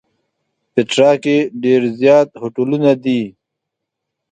پېټرا 0.73 1.11
کې 1.23 1.37
ډېر 1.63 1.81
زیات 1.99 2.29
هوټلونه 2.41 2.91
دي. 3.03 3.21